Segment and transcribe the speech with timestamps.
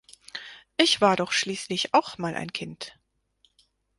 [0.77, 2.97] Ich war doch schließlich auch mal ein Kind.